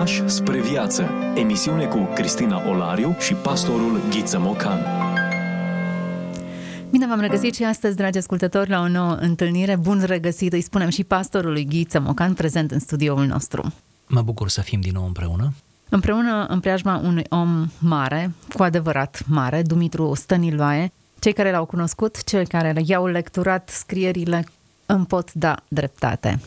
[0.00, 1.10] Pași spre viață.
[1.34, 4.78] Emisiune cu Cristina Olariu și pastorul Ghiță Mocan.
[6.90, 9.76] Bine v-am regăsit și astăzi, dragi ascultători, la o nouă întâlnire.
[9.76, 13.72] Bun regăsit, îi spunem și pastorului Ghiță Mocan, prezent în studioul nostru.
[14.08, 15.52] Mă bucur să fim din nou împreună.
[15.88, 22.24] Împreună în preajma unui om mare, cu adevărat mare, Dumitru Stăniloae, cei care l-au cunoscut,
[22.24, 24.46] cei care i-au lecturat scrierile,
[24.86, 26.40] îmi pot da dreptate.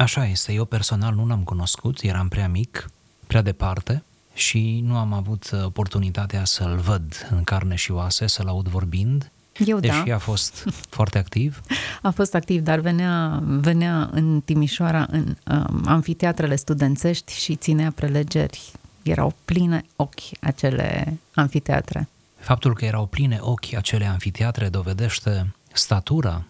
[0.00, 2.90] Așa este, eu personal nu l-am cunoscut, eram prea mic,
[3.26, 4.02] prea departe
[4.34, 9.30] și nu am avut oportunitatea să-l văd în carne și oase, să-l aud vorbind,
[9.66, 10.14] eu deși da.
[10.14, 11.60] a fost foarte activ.
[12.02, 18.72] A fost activ, dar venea, venea în Timișoara, în um, amfiteatrele studențești și ținea prelegeri.
[19.02, 22.08] Erau pline ochi acele amfiteatre.
[22.38, 26.44] Faptul că erau pline ochi acele amfiteatre dovedește statura,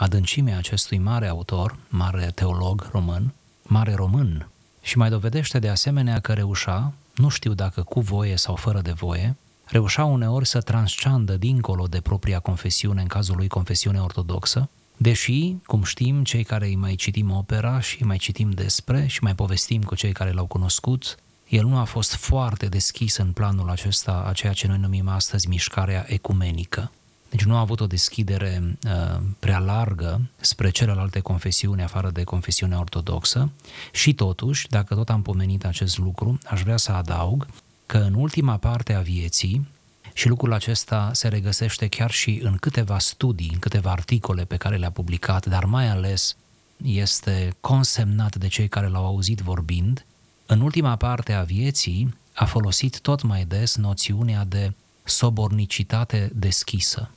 [0.00, 3.32] adâncimea acestui mare autor, mare teolog român,
[3.62, 4.48] mare român,
[4.80, 8.92] și mai dovedește de asemenea că reușea, nu știu dacă cu voie sau fără de
[8.92, 15.54] voie, reușea uneori să transceandă dincolo de propria confesiune, în cazul lui confesiune ortodoxă, deși,
[15.66, 19.82] cum știm, cei care îi mai citim opera și mai citim despre și mai povestim
[19.82, 21.16] cu cei care l-au cunoscut,
[21.48, 25.48] el nu a fost foarte deschis în planul acesta a ceea ce noi numim astăzi
[25.48, 26.90] mișcarea ecumenică.
[27.30, 32.78] Deci nu a avut o deschidere uh, prea largă spre celelalte confesiuni afară de confesiunea
[32.78, 33.50] ortodoxă
[33.92, 37.46] și totuși, dacă tot am pomenit acest lucru, aș vrea să adaug
[37.86, 39.68] că în ultima parte a vieții,
[40.12, 44.76] și lucrul acesta se regăsește chiar și în câteva studii, în câteva articole pe care
[44.76, 46.36] le-a publicat, dar mai ales
[46.84, 50.04] este consemnat de cei care l-au auzit vorbind,
[50.46, 54.72] în ultima parte a vieții a folosit tot mai des noțiunea de
[55.04, 57.10] sobornicitate deschisă.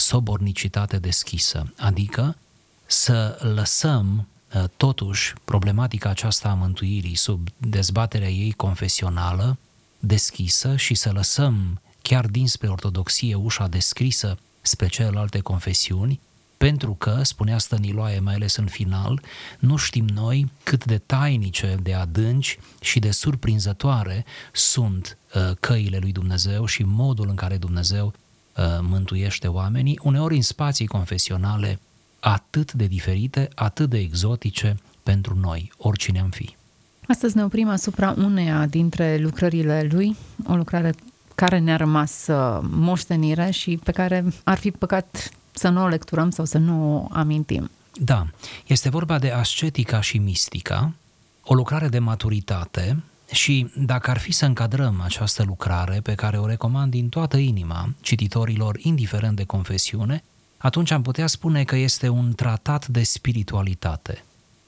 [0.00, 2.36] Sobornicitate deschisă, adică
[2.86, 9.58] să lăsăm ă, totuși problematica aceasta a mântuirii sub dezbaterea ei confesională
[9.98, 16.20] deschisă și să lăsăm chiar dinspre ortodoxie ușa descrisă spre celelalte confesiuni,
[16.56, 19.20] pentru că, spunea Stăniloae mai ales în final,
[19.58, 26.12] nu știm noi cât de tainice, de adânci și de surprinzătoare sunt uh, căile lui
[26.12, 28.12] Dumnezeu și modul în care Dumnezeu uh,
[28.80, 31.80] mântuiește oamenii, uneori în spații confesionale
[32.20, 36.56] atât de diferite, atât de exotice pentru noi, oricine am fi.
[37.08, 40.16] Astăzi ne oprim asupra uneia dintre lucrările lui,
[40.46, 40.94] o lucrare
[41.34, 46.30] care ne-a rămas uh, moștenire și pe care ar fi păcat să nu o lecturăm
[46.30, 47.70] sau să nu o amintim.
[47.94, 48.26] Da,
[48.66, 50.92] este vorba de ascetica și mistica,
[51.44, 56.46] o lucrare de maturitate și dacă ar fi să încadrăm această lucrare pe care o
[56.46, 60.24] recomand din toată inima cititorilor, indiferent de confesiune,
[60.56, 64.24] atunci am putea spune că este un tratat de spiritualitate.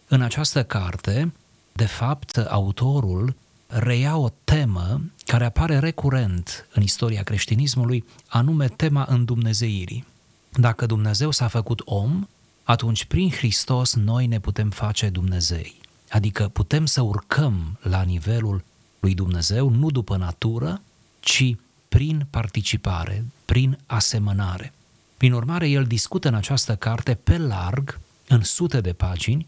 [0.09, 1.33] În această carte,
[1.73, 3.37] de fapt, autorul
[3.67, 10.07] reia o temă care apare recurent în istoria creștinismului, anume tema îndumnezeirii.
[10.53, 12.27] Dacă Dumnezeu s-a făcut om,
[12.63, 15.81] atunci prin Hristos noi ne putem face Dumnezei.
[16.13, 18.65] Adică putem să urcăm la nivelul
[19.01, 20.81] lui Dumnezeu, nu după natură,
[21.21, 21.55] ci
[21.89, 24.73] prin participare, prin asemănare.
[25.17, 29.47] Prin urmare, el discută în această carte pe larg, în sute de pagini,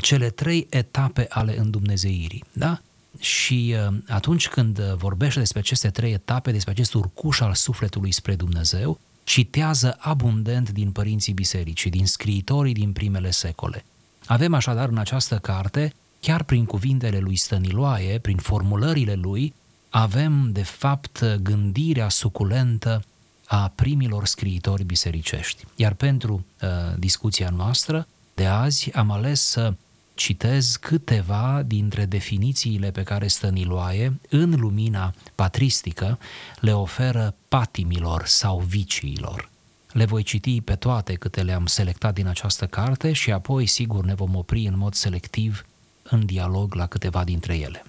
[0.00, 2.44] cele trei etape ale îndumnezeirii.
[2.52, 2.80] Da?
[3.18, 8.34] Și uh, atunci când vorbește despre aceste trei etape, despre acest urcuș al sufletului spre
[8.34, 13.84] Dumnezeu, citează abundent din părinții bisericii, din scriitorii din primele secole.
[14.26, 19.54] Avem așadar în această carte, chiar prin cuvintele lui Stăniloae, prin formulările lui,
[19.90, 23.04] avem de fapt gândirea suculentă
[23.46, 25.64] a primilor scriitori bisericești.
[25.76, 26.68] Iar pentru uh,
[26.98, 29.74] discuția noastră de azi am ales să
[30.14, 36.18] citez câteva dintre definițiile pe care Stăniloae, în lumina patristică,
[36.60, 39.50] le oferă patimilor sau viciilor.
[39.92, 44.14] Le voi citi pe toate câte le-am selectat din această carte și apoi, sigur, ne
[44.14, 45.64] vom opri în mod selectiv
[46.12, 47.84] în dialog la câteva dintre ele.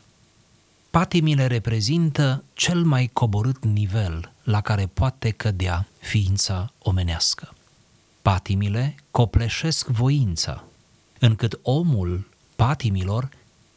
[0.89, 7.53] Patimile reprezintă cel mai coborât nivel la care poate cădea ființa omenească.
[8.21, 10.63] Patimile copleșesc voința,
[11.19, 13.29] încât omul patimilor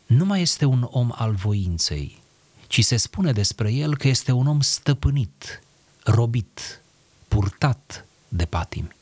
[0.07, 2.23] nu mai este un om al voinței,
[2.67, 5.63] ci se spune despre el că este un om stăpânit,
[6.05, 6.83] robit,
[7.29, 8.97] purtat de patimi.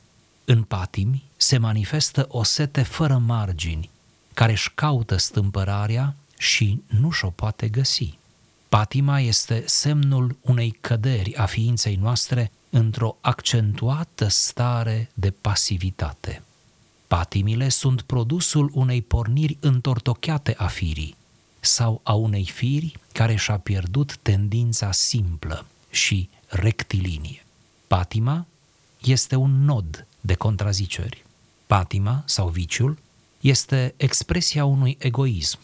[0.45, 3.91] În patimi se manifestă o sete fără margini,
[4.35, 8.19] care își caută stâmpărarea și nu și-o poate găsi.
[8.69, 16.43] Patima este semnul unei căderi a ființei noastre într-o accentuată stare de pasivitate.
[17.07, 21.17] Patimile sunt produsul unei porniri întortocheate a firii.
[21.61, 27.45] sau a unei firi care și-a pierdut tendința simplă și rectilinie.
[27.87, 28.47] Patima
[29.03, 31.25] este un nod de contraziceri.
[31.67, 32.99] Patima sau viciul
[33.45, 35.59] este expresia unui egoism,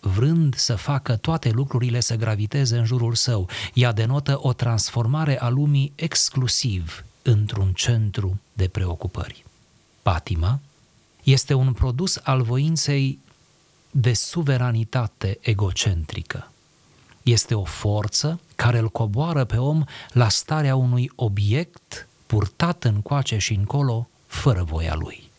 [0.00, 3.48] vrând să facă toate lucrurile să graviteze în jurul său.
[3.74, 9.44] Ea denotă o transformare a lumii exclusiv într-un centru de preocupări.
[10.02, 10.60] Patima
[11.22, 13.18] este un produs al voinței
[13.90, 16.52] de suveranitate egocentrică.
[17.22, 23.54] Este o forță care îl coboară pe om la starea unui obiect purtat încoace și
[23.54, 25.30] încolo fără voia lui.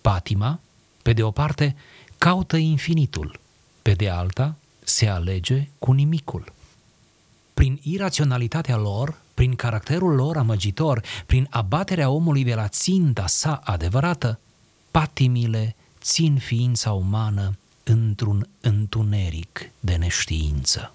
[0.00, 0.60] Patima,
[1.02, 1.76] pe de o parte,
[2.18, 3.40] caută infinitul,
[3.82, 6.52] pe de alta, se alege cu nimicul.
[7.54, 14.38] Prin iraționalitatea lor, prin caracterul lor amăgitor, prin abaterea omului de la ținta sa adevărată,
[14.90, 20.94] patimile țin ființa umană într-un întuneric de neștiință.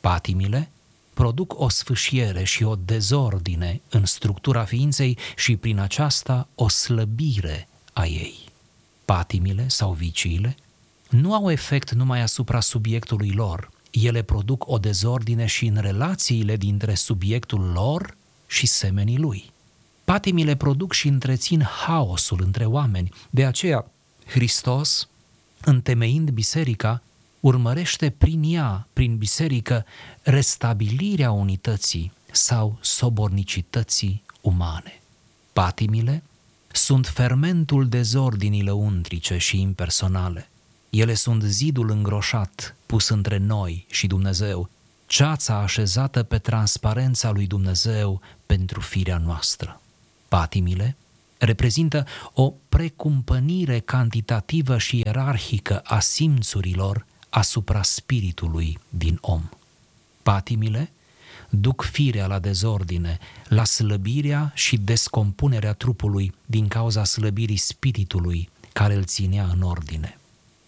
[0.00, 0.70] Patimile
[1.14, 8.06] produc o sfâșiere și o dezordine în structura ființei și prin aceasta o slăbire a
[8.06, 8.49] ei.
[9.10, 10.56] Patimile sau viciile
[11.08, 16.94] nu au efect numai asupra subiectului lor, ele produc o dezordine și în relațiile dintre
[16.94, 18.16] subiectul lor
[18.46, 19.52] și semenii lui.
[20.04, 23.90] Patimile produc și întrețin haosul între oameni, de aceea
[24.26, 25.08] Hristos,
[25.60, 27.02] întemeind biserica,
[27.40, 29.84] urmărește prin ea, prin biserică,
[30.22, 35.00] restabilirea unității sau sobornicității umane.
[35.52, 36.22] Patimile
[36.72, 40.48] sunt fermentul dezordinii lăuntrice și impersonale.
[40.90, 44.68] Ele sunt zidul îngroșat pus între noi și Dumnezeu,
[45.06, 49.80] ceața așezată pe transparența lui Dumnezeu pentru firea noastră.
[50.28, 50.96] Patimile
[51.38, 59.48] reprezintă o precumpănire cantitativă și ierarhică a simțurilor asupra spiritului din om.
[60.22, 60.90] Patimile
[61.48, 69.04] duc firea la dezordine, la slăbirea și descompunerea trupului din cauza slăbirii spiritului care îl
[69.04, 70.18] ținea în ordine.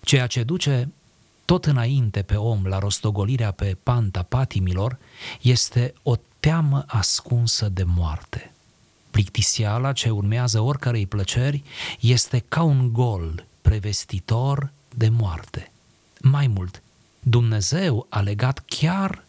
[0.00, 0.88] Ceea ce duce
[1.44, 4.98] tot înainte pe om la rostogolirea pe panta patimilor
[5.40, 8.52] este o teamă ascunsă de moarte.
[9.10, 11.62] Plictisiala ce urmează oricărei plăceri
[12.00, 15.72] este ca un gol prevestitor de moarte.
[16.20, 16.82] Mai mult,
[17.20, 19.24] Dumnezeu a legat chiar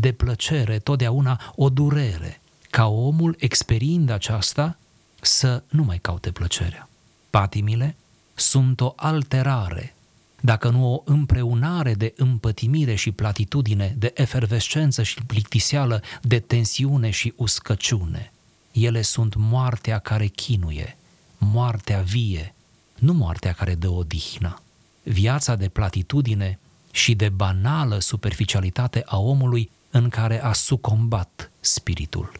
[0.00, 2.40] de plăcere totdeauna o durere,
[2.70, 4.78] ca omul experiind aceasta
[5.20, 6.88] să nu mai caute plăcerea.
[7.30, 7.96] Patimile
[8.34, 9.94] sunt o alterare,
[10.40, 17.32] dacă nu o împreunare de împătimire și platitudine, de efervescență și plictiseală, de tensiune și
[17.36, 18.32] uscăciune.
[18.72, 20.96] Ele sunt moartea care chinuie,
[21.38, 22.54] moartea vie,
[22.98, 24.62] nu moartea care dă odihnă
[25.08, 26.58] viața de platitudine
[26.90, 32.32] și de banală superficialitate a omului în care a sucombat spiritul.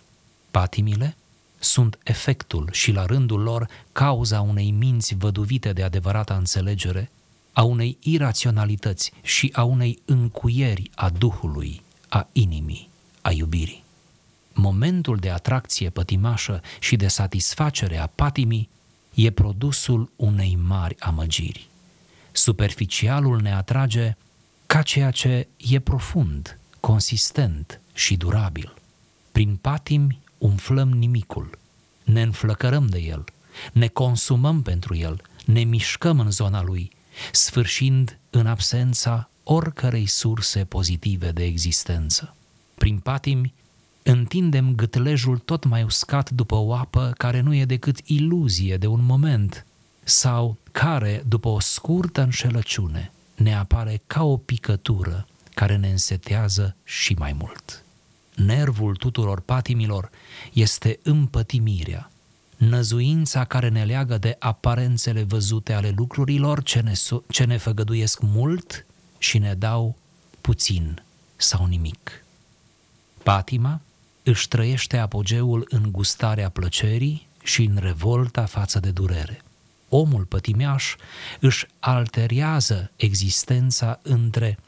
[0.51, 1.17] Patimile
[1.59, 7.11] sunt efectul și la rândul lor cauza unei minți văduvite de adevărata înțelegere,
[7.53, 12.89] a unei iraționalități și a unei încuieri a Duhului, a inimii,
[13.23, 13.85] a iubirii.
[14.53, 18.69] Momentul de atracție pătimașă și de satisfacere a patimii
[19.15, 21.69] e produsul unei mari amăgiri.
[22.33, 24.17] Superficialul ne atrage
[24.67, 28.75] ca ceea ce e profund, consistent și durabil.
[29.33, 31.59] Prin patimi umflăm nimicul,
[32.05, 33.25] ne înflăcărăm de el,
[33.73, 36.91] ne consumăm pentru el, ne mișcăm în zona lui,
[37.33, 42.35] sfârșind în absența oricărei surse pozitive de existență.
[42.75, 43.55] Prin patimi
[44.03, 49.05] întindem gâtlejul tot mai uscat după o apă care nu e decât iluzie de un
[49.05, 49.67] moment,
[50.03, 55.28] sau care, după o scurtă înșelăciune, ne apare ca o picătură
[55.59, 57.85] care ne însetează și mai mult.
[58.35, 60.11] Nervul tuturor patimilor
[60.53, 62.11] este împătimirea,
[62.57, 66.93] năzuința care ne leagă de aparențele văzute ale lucrurilor ce ne,
[67.29, 68.87] ce ne făgăduiesc mult
[69.19, 69.97] și ne dau
[70.41, 71.03] puțin
[71.37, 72.25] sau nimic.
[73.23, 73.81] Patima
[74.23, 79.43] își trăiește apogeul în gustarea plăcerii și în revolta față de durere
[79.89, 80.95] omul pătimeaș
[81.41, 84.59] își alterează existența între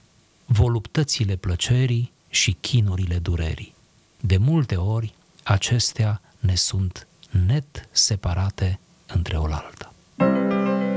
[0.52, 3.74] voluptățile plăcerii și chinurile durerii.
[4.20, 7.06] De multe ori, acestea ne sunt
[7.46, 9.92] net separate între oaltă.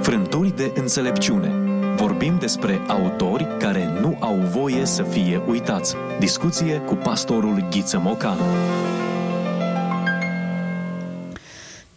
[0.01, 1.51] Frânturi de înțelepciune.
[1.95, 5.95] Vorbim despre autori care nu au voie să fie uitați.
[6.19, 8.43] Discuție cu pastorul Ghiță Mocanu.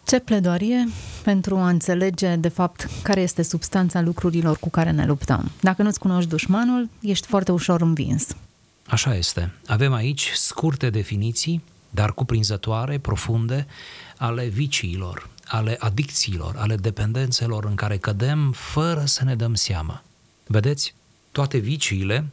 [0.07, 0.87] Ce pledoarie
[1.23, 5.51] pentru a înțelege, de fapt, care este substanța lucrurilor cu care ne luptăm.
[5.61, 8.27] Dacă nu-ți cunoști dușmanul, ești foarte ușor învins.
[8.85, 9.53] Așa este.
[9.65, 13.67] Avem aici scurte definiții, dar cuprinzătoare, profunde,
[14.17, 20.03] ale viciilor, ale adicțiilor, ale dependențelor în care cădem fără să ne dăm seama.
[20.45, 20.93] Vedeți,
[21.31, 22.25] toate viciile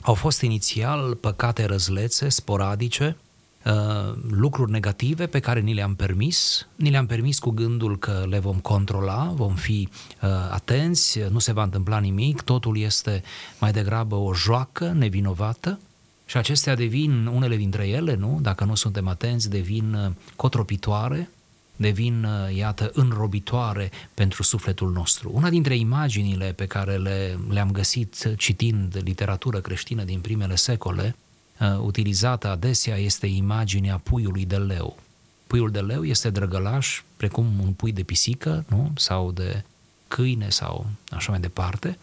[0.00, 3.16] au fost inițial păcate răzlețe, sporadice,
[3.64, 8.38] Uh, lucruri negative pe care ni le-am permis, ni le-am permis cu gândul că le
[8.38, 9.88] vom controla, vom fi
[10.22, 13.22] uh, atenți, nu se va întâmpla nimic, totul este
[13.58, 15.78] mai degrabă o joacă nevinovată
[16.26, 21.30] și acestea devin, unele dintre ele, nu, dacă nu suntem atenți, devin uh, cotropitoare,
[21.76, 25.30] devin, uh, iată, înrobitoare pentru sufletul nostru.
[25.34, 31.19] Una dintre imaginile pe care le, le-am găsit citind literatură creștină din primele secole Uh,
[31.66, 34.98] utilizată adesea este imaginea puiului de leu.
[35.46, 38.92] Puiul de leu este drăgălaș, precum un pui de pisică, nu?
[38.96, 39.64] sau de
[40.08, 41.98] câine sau așa mai departe.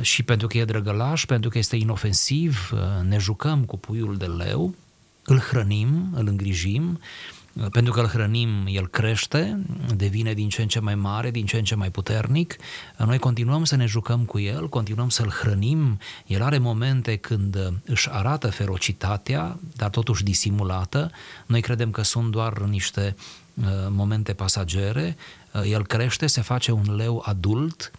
[0.00, 4.26] Și pentru că e drăgălaș, pentru că este inofensiv, uh, ne jucăm cu puiul de
[4.26, 4.74] leu,
[5.24, 7.00] îl hrănim, îl îngrijim,
[7.70, 9.62] pentru că îl hrănim, el crește,
[9.94, 12.56] devine din ce în ce mai mare, din ce în ce mai puternic.
[12.96, 15.98] Noi continuăm să ne jucăm cu el, continuăm să-l hrănim.
[16.26, 21.10] El are momente când își arată ferocitatea, dar totuși disimulată.
[21.46, 23.16] Noi credem că sunt doar niște
[23.54, 25.16] uh, momente pasagere.
[25.52, 27.90] Uh, el crește, se face un leu adult,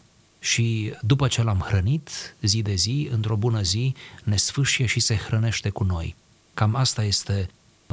[0.44, 5.16] și după ce l-am hrănit zi de zi, într-o bună zi, ne sfâșie și se
[5.16, 6.16] hrănește cu noi.
[6.54, 7.50] Cam asta este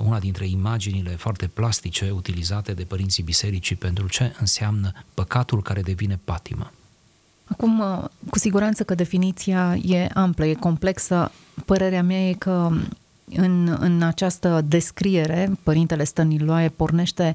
[0.06, 6.20] una dintre imaginile foarte plastice utilizate de părinții bisericii pentru ce înseamnă păcatul care devine
[6.24, 6.70] patimă.
[7.44, 11.32] Acum, uh, cu siguranță că definiția e amplă, e complexă.
[11.64, 12.70] Părerea mea e că
[13.34, 17.34] în, în această descriere, Părintele Stăniloae pornește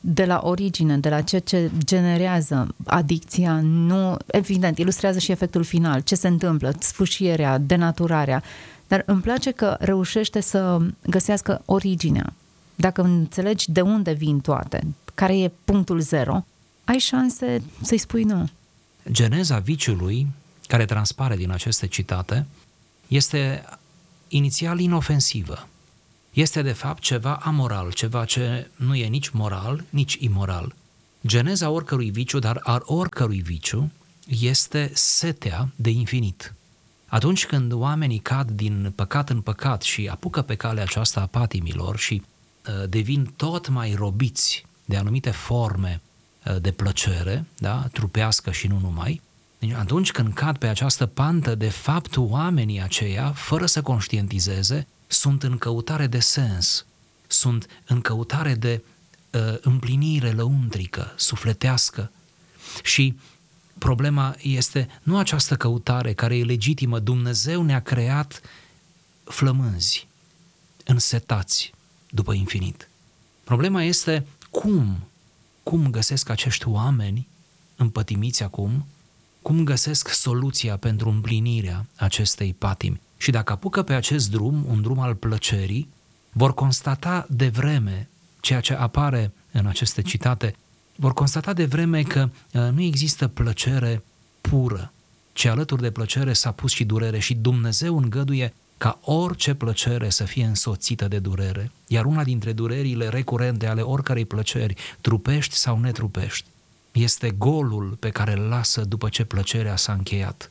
[0.00, 6.00] de la origine, de la ceea ce generează adicția, nu, evident, ilustrează și efectul final,
[6.00, 8.42] ce se întâmplă, sfâșierea, denaturarea,
[8.88, 12.32] dar îmi place că reușește să găsească originea.
[12.74, 16.44] Dacă înțelegi de unde vin toate, care e punctul zero,
[16.84, 18.48] ai șanse să-i spui nu.
[19.10, 20.26] Geneza viciului,
[20.66, 22.46] care transpare din aceste citate,
[23.08, 23.64] este
[24.28, 25.68] inițial inofensivă.
[26.32, 30.74] Este de fapt ceva amoral, ceva ce nu e nici moral, nici imoral.
[31.26, 33.90] Geneza oricărui viciu, dar al oricărui viciu,
[34.40, 36.54] este setea de infinit.
[37.14, 41.96] Atunci când oamenii cad din păcat în păcat și apucă pe calea aceasta a patimilor
[41.98, 46.00] și uh, devin tot mai robiți de anumite forme
[46.46, 49.20] uh, de plăcere, da, trupească și nu numai,
[49.58, 55.42] deci atunci când cad pe această pantă, de fapt oamenii aceia, fără să conștientizeze, sunt
[55.42, 56.86] în căutare de sens,
[57.26, 58.82] sunt în căutare de
[59.30, 62.10] uh, împlinire lăuntrică, sufletească.
[62.82, 63.18] Și
[63.78, 66.98] Problema este nu această căutare care e legitimă.
[66.98, 68.40] Dumnezeu ne-a creat
[69.24, 70.06] flămânzi,
[70.84, 71.72] însetați
[72.10, 72.88] după infinit.
[73.44, 75.08] Problema este cum,
[75.62, 77.26] cum găsesc acești oameni
[77.76, 78.86] împătimiți acum,
[79.42, 83.00] cum găsesc soluția pentru împlinirea acestei patimi.
[83.16, 85.88] Și dacă apucă pe acest drum, un drum al plăcerii,
[86.32, 88.08] vor constata de vreme
[88.40, 90.56] ceea ce apare în aceste citate,
[90.96, 94.04] vor constata de vreme că uh, nu există plăcere
[94.40, 94.92] pură,
[95.32, 100.24] ci alături de plăcere s-a pus și durere și Dumnezeu îngăduie ca orice plăcere să
[100.24, 106.46] fie însoțită de durere, iar una dintre durerile recurente ale oricărei plăceri, trupești sau netrupești,
[106.92, 110.50] este golul pe care îl lasă după ce plăcerea s-a încheiat.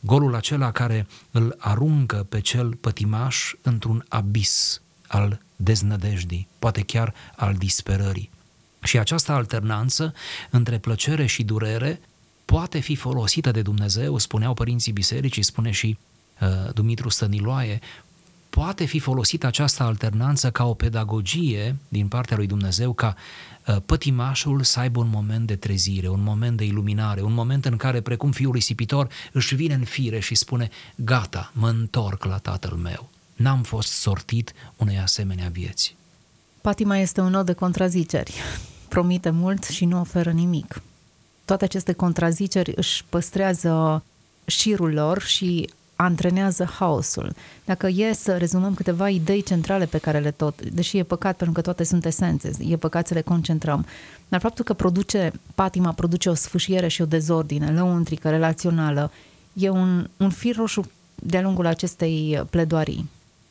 [0.00, 7.54] Golul acela care îl aruncă pe cel pătimaș într-un abis al deznădejdii, poate chiar al
[7.54, 8.30] disperării.
[8.82, 10.14] Și această alternanță
[10.50, 12.00] între plăcere și durere
[12.44, 15.98] poate fi folosită de Dumnezeu, spuneau părinții bisericii, spune și
[16.40, 17.80] uh, Dumitru Stăniloae,
[18.50, 23.16] poate fi folosită această alternanță ca o pedagogie din partea lui Dumnezeu, ca
[23.66, 27.76] uh, pătimașul să aibă un moment de trezire, un moment de iluminare, un moment în
[27.76, 32.72] care, precum fiul risipitor, își vine în fire și spune, gata, mă întorc la tatăl
[32.72, 33.10] meu.
[33.36, 35.96] N-am fost sortit unei asemenea vieți.
[36.60, 38.32] Patima este un nod de contraziceri
[38.92, 40.82] promite mult și nu oferă nimic.
[41.44, 44.02] Toate aceste contraziceri își păstrează
[44.44, 47.34] șirul lor și antrenează haosul.
[47.64, 51.54] Dacă e să rezumăm câteva idei centrale pe care le tot, deși e păcat pentru
[51.54, 53.86] că toate sunt esențe, e păcat să le concentrăm,
[54.28, 59.12] dar faptul că produce, patima produce o sfâșiere și o dezordine lăuntrică, relațională,
[59.52, 63.08] e un, un fir roșu de-a lungul acestei pledoarii.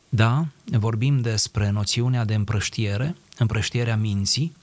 [0.10, 4.60] Da, vorbim despre noțiunea de împrăștiere, împrăștierea minții,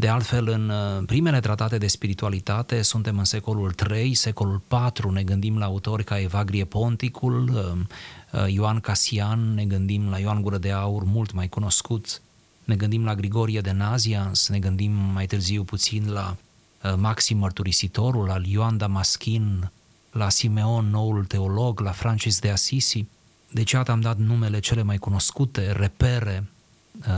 [0.00, 5.22] De altfel, în uh, primele tratate de spiritualitate suntem în secolul 3, secolul 4, ne
[5.22, 10.58] gândim la autori ca Evagrie Ponticul, uh, uh, Ioan Casian, ne gândim la Ioan Gură
[10.58, 12.22] de Aur, mult mai cunoscut,
[12.64, 16.36] ne gândim la Grigorie de Nazians, ne gândim mai târziu puțin la
[16.96, 19.70] Maxim Mărturisitorul, la Ioan Damaschin,
[20.12, 23.06] la Simeon, noul teolog, la Francis de Assisi.
[23.52, 26.59] Deci, iată, am dat numele cele mai cunoscute, repere Uh,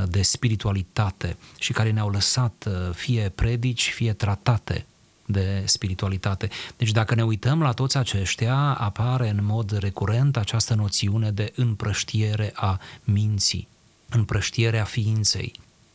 [0.09, 4.87] de spiritualitate și care ne-au lăsat uh, fie predici, fie tratate
[5.27, 6.49] de spiritualitate.
[6.77, 12.53] Deci dacă ne uităm la toți aceștia, apare în mod recurent această noțiune de împrăștiere
[12.55, 13.69] a minții,
[14.09, 15.53] împrăștiere a ființei,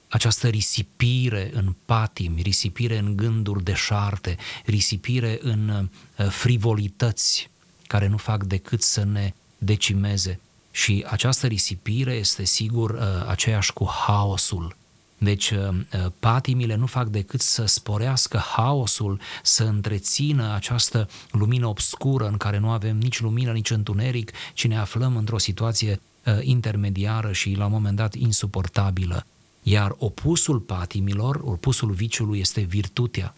[0.08, 5.70] această risipire în patimi, risipire în gânduri deșarte, risipire în
[6.18, 7.50] uh, frivolități
[7.88, 10.40] care nu fac decât să ne decimeze.
[10.78, 14.76] Și această risipire este sigur uh, aceeași cu haosul.
[15.18, 22.28] Deci uh, uh, patimile nu fac decât să sporească haosul, să întrețină această lumină obscură
[22.28, 26.02] în care nu avem nici lumină, nici întuneric, ci ne aflăm într-o situație
[26.42, 29.26] intermediară și la un moment dat insuportabilă.
[29.64, 33.36] Iar opusul patimilor, opusul viciului este virtutea.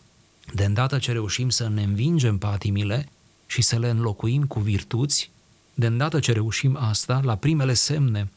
[0.53, 3.09] De îndată ce reușim să ne învingem patimile
[3.45, 5.31] și să le înlocuim cu virtuți,
[5.79, 8.31] de îndată ce reușim asta, la primele semne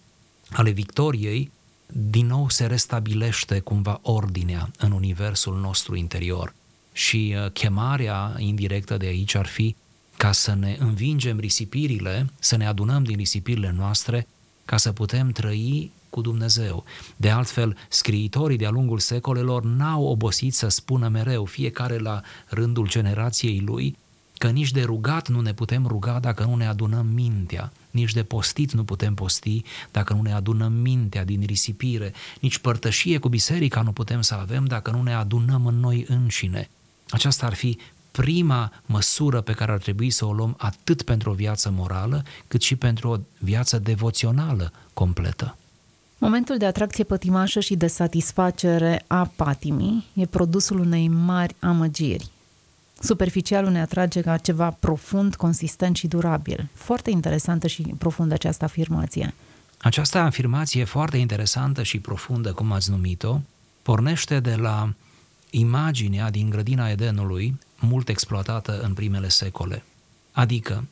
[0.51, 1.51] ale victoriei,
[1.87, 6.55] din nou se restabilește cumva ordinea în universul nostru interior.
[6.93, 9.77] Și uh, chemarea indirectă de aici ar fi
[10.17, 14.27] ca să ne învingem risipirile, să ne adunăm din risipirile noastre,
[14.65, 16.85] ca să putem trăi cu Dumnezeu.
[17.17, 23.61] De altfel, scriitorii de-a lungul secolelor n-au obosit să spună mereu, fiecare la rândul generației
[23.61, 23.97] lui,
[24.43, 28.23] că nici de rugat nu ne putem ruga dacă nu ne adunăm mintea, nici de
[28.23, 33.83] postit nu putem posti dacă nu ne adunăm mintea din risipire, nici părtășie cu biserica
[33.83, 36.71] nu putem să avem dacă nu ne adunăm în noi înșine.
[37.11, 37.79] Aceasta ar fi
[38.11, 42.63] prima măsură pe care ar trebui să o luăm atât pentru o viață morală, cât
[42.63, 45.57] și pentru o viață devoțională completă.
[46.19, 52.31] Momentul de atracție pătimașă și de satisfacere a patimii e produsul unei mari amăgiri,
[53.02, 56.69] superficialul ne atrage ca ceva profund, consistent și durabil.
[56.73, 59.34] Foarte interesantă și profundă această afirmație.
[59.78, 63.41] Această afirmație foarte interesantă și profundă, cum ați numit-o,
[63.82, 64.95] pornește de la
[65.50, 69.82] imaginea din grădina Edenului, mult exploatată în primele secole.
[70.32, 70.84] Adică,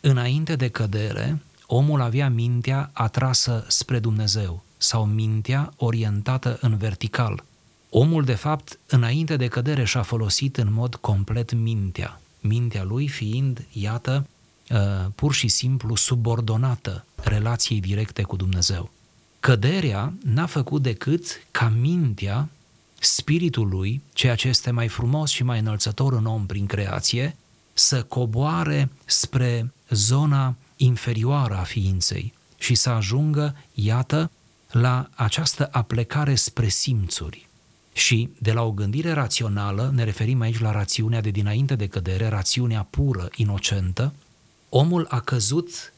[0.00, 7.42] înainte de cădere, omul avea mintea atrasă spre Dumnezeu sau mintea orientată în vertical–
[7.90, 13.66] Omul, de fapt, înainte de cădere și-a folosit în mod complet mintea, mintea lui fiind,
[13.72, 14.26] iată,
[14.70, 14.78] uh,
[15.14, 18.90] pur și simplu subordonată relației directe cu Dumnezeu.
[19.40, 22.48] Căderea n-a făcut decât ca mintea,
[22.98, 27.36] spiritul lui, ceea ce este mai frumos și mai înălțător în om prin creație,
[27.72, 34.30] să coboare spre zona inferioară a ființei și să ajungă, iată,
[34.70, 37.47] la această aplecare spre simțuri.
[37.98, 42.28] Și de la o gândire rațională, ne referim aici la rațiunea de dinainte de cădere,
[42.28, 44.12] rațiunea pură, inocentă,
[44.68, 45.92] omul a căzut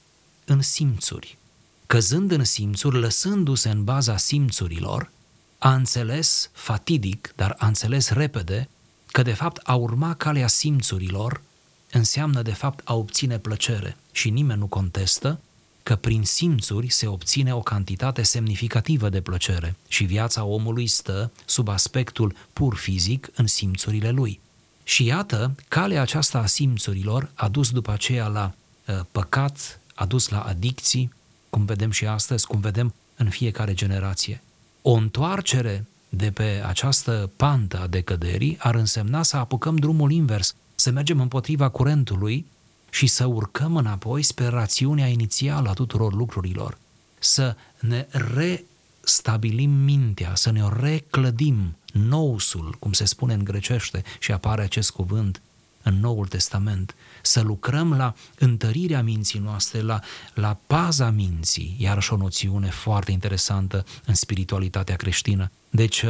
[0.44, 1.38] în simțuri.
[1.86, 5.10] Căzând în simțuri, lăsându-se în baza simțurilor,
[5.58, 8.68] a înțeles fatidic, dar a înțeles repede,
[9.06, 11.42] că de fapt a urma calea simțurilor
[11.90, 15.40] înseamnă de fapt a obține plăcere și nimeni nu contestă
[15.82, 21.68] că prin simțuri se obține o cantitate semnificativă de plăcere și viața omului stă sub
[21.68, 24.40] aspectul pur fizic în simțurile lui.
[24.84, 28.52] Și iată, calea aceasta a simțurilor a dus după aceea la
[28.86, 31.12] uh, păcat, a dus la adicții,
[31.50, 34.42] cum vedem și astăzi, cum vedem în fiecare generație.
[34.82, 40.90] O întoarcere de pe această pantă a decăderii ar însemna să apucăm drumul invers, să
[40.90, 42.46] mergem împotriva curentului
[42.90, 46.78] și să urcăm înapoi spre rațiunea inițială a tuturor lucrurilor,
[47.18, 54.62] să ne restabilim mintea, să ne reclădim nousul, cum se spune în grecește și apare
[54.62, 55.40] acest cuvânt
[55.82, 60.00] în Noul Testament, să lucrăm la întărirea minții noastre, la,
[60.34, 65.50] la paza minții, iarăși o noțiune foarte interesantă în spiritualitatea creștină.
[65.70, 66.04] Deci,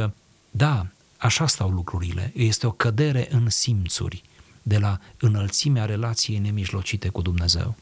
[0.51, 0.85] da,
[1.17, 2.31] așa stau lucrurile.
[2.35, 4.23] Este o cădere în simțuri
[4.61, 7.75] de la înălțimea relației nemijlocite cu Dumnezeu.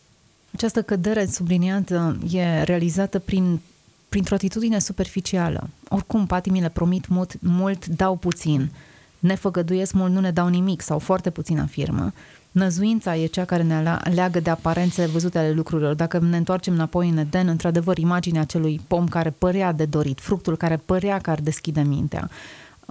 [0.53, 3.59] Această cădere subliniată e realizată prin,
[4.09, 5.69] printr-o atitudine superficială.
[5.89, 8.71] Oricum, patimile promit mult, mult, dau puțin.
[9.19, 12.13] Ne făgăduiesc mult, nu ne dau nimic sau foarte puțin afirmă.
[12.51, 15.93] Năzuința e cea care ne leagă de aparențele văzute ale lucrurilor.
[15.93, 20.57] Dacă ne întoarcem înapoi în Eden, într-adevăr, imaginea acelui pom care părea de dorit, fructul
[20.57, 22.29] care părea că ar deschide mintea,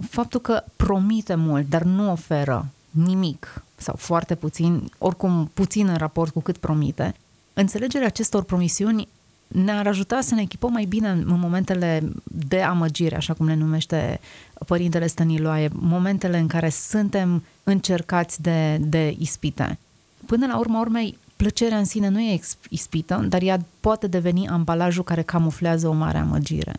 [0.08, 6.32] faptul că promite mult, dar nu oferă nimic sau foarte puțin, oricum puțin în raport
[6.32, 7.14] cu cât promite,
[7.54, 9.08] înțelegerea acestor promisiuni
[9.48, 14.20] ne-ar ajuta să ne echipăm mai bine în momentele de amăgire, așa cum le numește
[14.66, 19.78] Părintele Stăniloae, momentele în care suntem încercați de, de ispite.
[20.26, 25.04] Până la urma urmei, plăcerea în sine nu e ispită, dar ea poate deveni ambalajul
[25.04, 26.72] care camuflează o mare amăgire.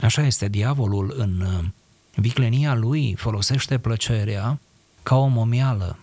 [0.00, 1.64] Așa este, diavolul în uh,
[2.14, 4.58] viclenia lui folosește plăcerea
[5.02, 5.98] ca o momială,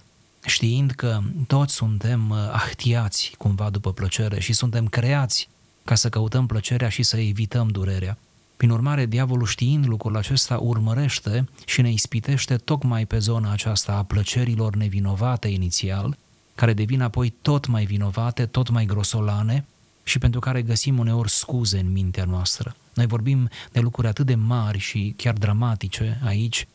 [0.46, 5.50] știind că toți suntem uh, ahtiați cumva după plăcere și suntem creați
[5.84, 8.18] ca să căutăm plăcerea și să evităm durerea.
[8.58, 14.04] Prin urmare, diavolul știind lucrul acesta urmărește și ne ispitește tocmai pe zona aceasta a
[14.04, 16.18] plăcerilor nevinovate inițial,
[16.56, 19.66] care devin apoi tot mai vinovate, tot mai grosolane
[20.04, 22.76] și pentru care găsim uneori scuze în mintea noastră.
[22.94, 26.71] Noi vorbim de lucruri atât de mari și chiar dramatice aici, um,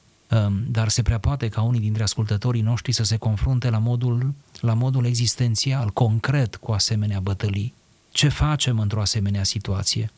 [0.68, 4.74] dar se prea poate ca unii dintre ascultătorii noștri să se confrunte la modul, la
[4.74, 7.74] modul existențial, concret, cu asemenea bătălii.
[8.10, 10.10] Ce facem într-o asemenea situație?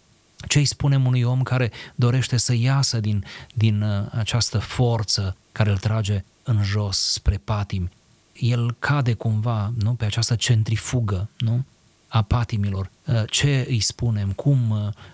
[0.46, 5.70] Ce îi spunem unui om care dorește să iasă din, din uh, această forță care
[5.70, 7.90] îl trage în jos spre patimi?
[8.32, 11.64] El cade cumva nu, pe această centrifugă nu,
[12.08, 12.90] a patimilor.
[13.06, 14.32] Uh, ce îi spunem?
[14.32, 14.70] Cum,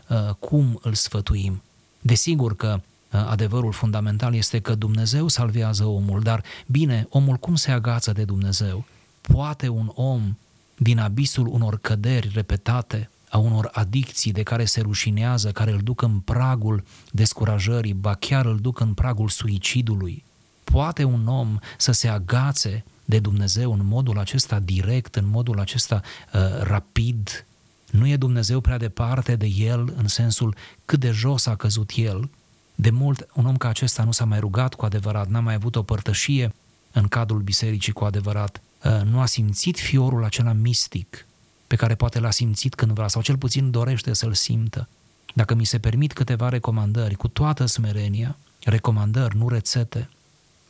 [0.09, 1.63] uh, cum îl sfătuim?
[2.01, 2.81] Desigur că
[3.19, 8.85] adevărul fundamental este că Dumnezeu salvează omul, dar bine, omul cum se agață de Dumnezeu?
[9.21, 10.37] Poate un om
[10.77, 16.03] din abisul unor căderi repetate, a unor adicții de care se rușinează, care îl duc
[16.03, 20.25] în pragul descurajării, ba chiar îl duc în pragul suicidului.
[20.65, 26.01] Poate un om să se agațe de Dumnezeu în modul acesta direct, în modul acesta
[26.33, 27.47] uh, rapid.
[27.91, 32.31] Nu e Dumnezeu prea departe de el în sensul cât de jos a căzut el.
[32.75, 35.77] De mult, un om ca acesta nu s-a mai rugat cu adevărat, n-a mai avut
[35.77, 36.55] o părtășie
[36.93, 38.61] în cadrul bisericii cu adevărat.
[38.85, 41.27] Uh, nu a simțit fiorul acela mistic
[41.67, 44.89] pe care poate l-a simțit cândva sau cel puțin dorește să-l simtă.
[45.35, 50.09] Dacă mi se permit câteva recomandări cu toată smerenia, recomandări, nu rețete,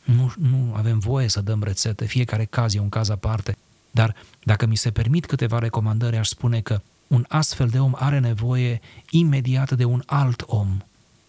[0.03, 3.57] nu, nu avem voie să dăm rețete, fiecare caz e un caz aparte,
[3.91, 8.19] dar dacă mi se permit câteva recomandări, aș spune că un astfel de om are
[8.19, 10.77] nevoie imediat de un alt om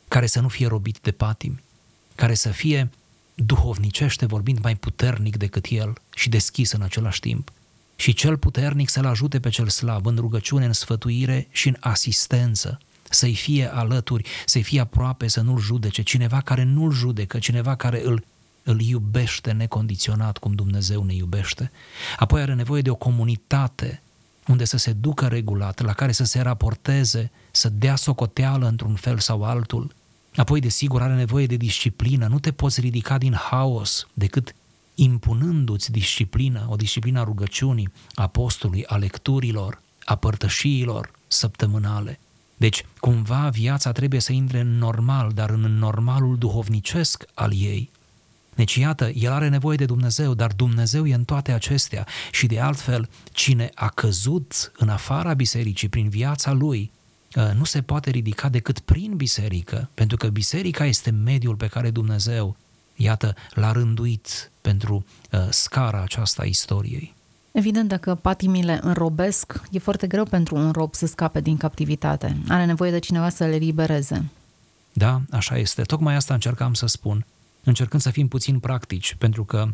[0.09, 1.63] care să nu fie robit de patimi,
[2.15, 2.91] care să fie
[3.35, 7.53] duhovnicește vorbind mai puternic decât el și deschis în același timp.
[7.97, 12.81] Și cel puternic să-l ajute pe cel slab în rugăciune, în sfătuire și în asistență,
[13.11, 18.05] să-i fie alături, să-i fie aproape, să nu-l judece, cineva care nu-l judecă, cineva care
[18.05, 18.25] îl,
[18.63, 21.71] îl iubește necondiționat cum Dumnezeu ne iubește.
[22.17, 24.03] Apoi are nevoie de o comunitate
[24.47, 29.19] unde să se ducă regulat, la care să se raporteze, să dea socoteală într-un fel
[29.19, 29.95] sau altul,
[30.37, 32.27] Apoi, desigur, are nevoie de disciplină.
[32.27, 34.55] Nu te poți ridica din haos decât
[34.95, 42.21] impunându-ți disciplină, o disciplină a rugăciunii, a postului, a lecturilor, a părtășiilor săptămânale.
[42.57, 47.91] Deci, cumva, viața trebuie să intre în normal, dar în normalul duhovnicesc al ei.
[48.57, 52.61] Deci, iată, el are nevoie de Dumnezeu, dar Dumnezeu e în toate acestea și, de
[52.61, 56.91] altfel, cine a căzut în afara bisericii prin viața lui,
[57.37, 61.91] Uh, nu se poate ridica decât prin biserică, pentru că biserica este mediul pe care
[61.91, 62.57] Dumnezeu,
[62.95, 67.15] iată, l-a rânduit pentru uh, scara aceasta a istoriei.
[67.53, 72.37] Evident, dacă patimile înrobesc, e foarte greu pentru un rob să scape din captivitate.
[72.49, 74.31] Are nevoie de cineva să le libereze.
[74.93, 75.83] Da, așa este.
[75.83, 77.25] Tocmai asta încercam să spun,
[77.69, 79.69] încercând să fim puțin practici, pentru că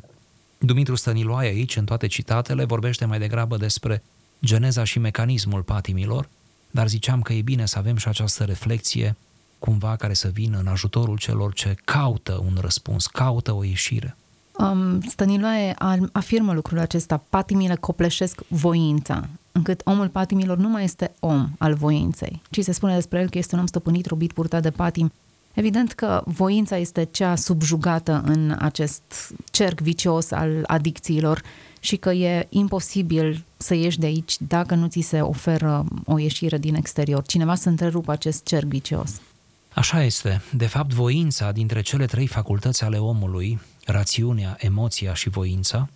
[0.58, 4.02] Dumitru Stăniloae aici, în toate citatele, vorbește mai degrabă despre
[4.44, 6.28] geneza și mecanismul patimilor,
[6.70, 9.16] dar ziceam că e bine să avem și această reflexie
[9.58, 14.16] cumva care să vină în ajutorul celor ce caută un răspuns, caută o ieșire.
[14.58, 15.74] Um, Stăniloae
[16.12, 22.42] afirmă lucrul acesta, patimile copleșesc voința, încât omul patimilor nu mai este om al voinței,
[22.50, 25.12] ci se spune despre el că este un om stăpânit, robit, purtat de patim.
[25.54, 31.42] Evident că voința este cea subjugată în acest cerc vicios al adicțiilor
[31.80, 36.58] și că e imposibil să ieși de aici dacă nu ți se oferă o ieșire
[36.58, 37.26] din exterior.
[37.26, 39.20] Cineva să întrerupă acest cerc vicios.
[39.74, 40.42] Așa este.
[40.52, 45.88] De fapt, voința dintre cele trei facultăți ale omului, rațiunea, emoția și voința,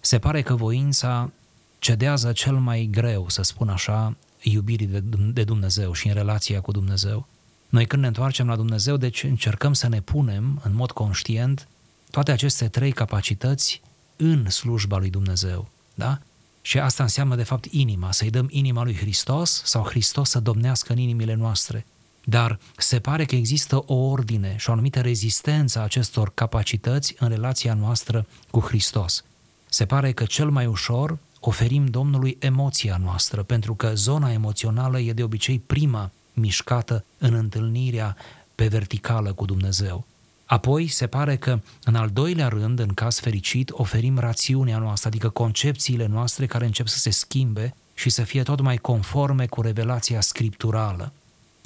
[0.00, 1.30] se pare că voința
[1.78, 7.26] cedează cel mai greu, să spun așa, iubirii de Dumnezeu și în relația cu Dumnezeu.
[7.68, 11.68] Noi când ne întoarcem la Dumnezeu, deci încercăm să ne punem în mod conștient
[12.10, 13.80] toate aceste trei capacități
[14.16, 15.68] în slujba lui Dumnezeu.
[15.94, 16.18] Da?
[16.62, 20.92] Și asta înseamnă, de fapt, inima, să-i dăm inima lui Hristos sau Hristos să domnească
[20.92, 21.86] în inimile noastre.
[22.24, 27.28] dar se pare că există o ordine și o anumită rezistență a acestor capacități în
[27.28, 29.24] relația noastră cu Hristos.
[29.68, 35.12] Se pare că cel mai ușor oferim Domnului emoția noastră, pentru că zona emoțională e
[35.12, 38.16] de obicei prima mișcată în întâlnirea
[38.54, 40.06] pe verticală cu Dumnezeu.
[40.44, 45.28] Apoi se pare că în al doilea rând, în caz fericit, oferim rațiunea noastră, adică
[45.28, 50.20] concepțiile noastre care încep să se schimbe și să fie tot mai conforme cu revelația
[50.20, 51.12] scripturală.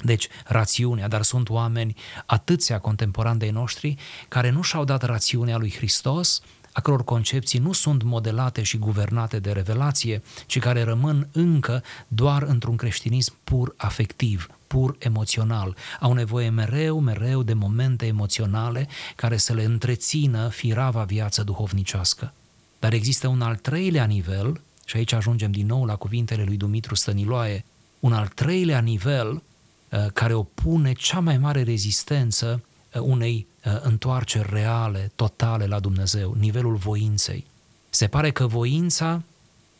[0.04, 3.96] Deci, rațiunea, dar sunt oameni, atâția contemporani de noștri,
[4.28, 6.40] care nu și-au dat rațiunea lui Hristos,
[6.72, 12.42] a căror concepții nu sunt modelate și guvernate de revelație, ci care rămân încă doar
[12.42, 15.76] într-un creștinism pur afectiv, pur emoțional.
[16.00, 22.32] Au nevoie mereu, mereu de momente emoționale care să le întrețină firava viață duhovnicească.
[22.78, 26.94] Dar există un al treilea nivel, și aici ajungem din nou la cuvintele lui Dumitru
[26.94, 27.64] Stăniloae,
[28.00, 34.48] un al treilea nivel uh, care opune cea mai mare rezistență uh, unei uh, întoarceri
[34.52, 37.46] reale, totale la Dumnezeu, nivelul voinței.
[37.90, 39.22] Se pare că voința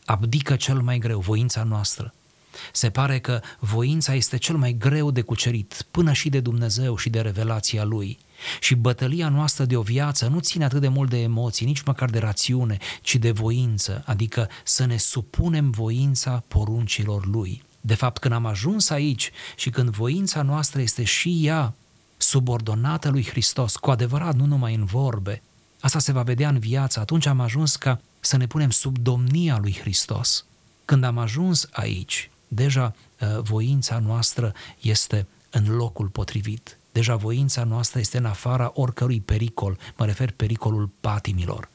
[0.05, 2.13] abdică cel mai greu, voința noastră.
[2.71, 7.09] Se pare că voința este cel mai greu de cucerit, până și de Dumnezeu și
[7.09, 8.19] de revelația Lui.
[8.59, 12.09] Și bătălia noastră de o viață nu ține atât de mult de emoții, nici măcar
[12.09, 17.63] de rațiune, ci de voință, adică să ne supunem voința poruncilor Lui.
[17.81, 21.73] De fapt, când am ajuns aici și când voința noastră este și ea
[22.33, 25.41] subordonată lui Hristos, cu adevărat nu numai în vorbe,
[25.79, 29.57] asta se va vedea în viață, atunci am ajuns ca să ne punem sub domnia
[29.61, 30.45] lui Hristos.
[30.85, 36.77] Când am ajuns aici, deja uh, voința noastră este în locul potrivit.
[36.91, 41.69] Deja voința noastră este în afara oricărui pericol, mă refer pericolul patimilor.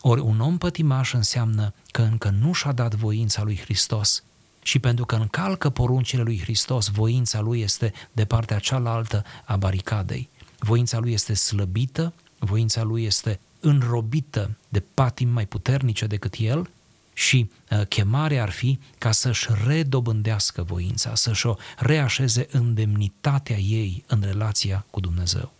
[0.00, 4.22] Ori un om pătimaș înseamnă că încă nu și-a dat voința lui Hristos
[4.66, 10.28] și pentru că încalcă poruncile lui Hristos, voința lui este de partea cealaltă a baricadei.
[10.58, 16.70] Voința lui este slăbită, voința lui este înrobită de patim mai puternice decât el
[17.12, 24.04] și uh, chemarea ar fi ca să-și redobândească voința, să-și o reașeze în demnitatea ei
[24.06, 25.52] în relația cu Dumnezeu.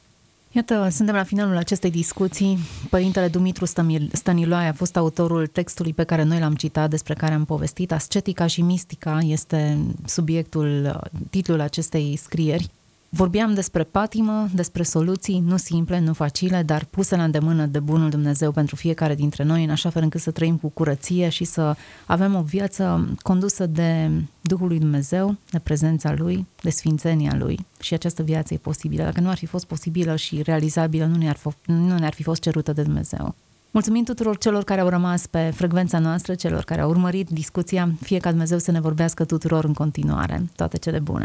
[0.54, 2.58] Iată, suntem la finalul acestei discuții.
[2.90, 3.64] Părintele Dumitru
[4.12, 7.92] Stăniloae a fost autorul textului pe care noi l-am citat, despre care am povestit.
[7.92, 12.70] Ascetica și mistica este subiectul, titlul acestei scrieri.
[13.16, 18.10] Vorbeam despre patimă, despre soluții nu simple, nu facile, dar puse la îndemână de Bunul
[18.10, 21.76] Dumnezeu pentru fiecare dintre noi, în așa fel încât să trăim cu curăție și să
[22.06, 27.66] avem o viață condusă de Duhul lui Dumnezeu, de prezența Lui, de sfințenia Lui.
[27.80, 29.02] Și această viață e posibilă.
[29.02, 32.40] Dacă nu ar fi fost posibilă și realizabilă, nu ne-ar, f- nu ne-ar fi fost
[32.40, 33.34] cerută de Dumnezeu.
[33.70, 38.18] Mulțumim tuturor celor care au rămas pe frecvența noastră, celor care au urmărit discuția, fie
[38.18, 40.46] ca Dumnezeu să ne vorbească tuturor în continuare.
[40.56, 41.24] Toate cele bune!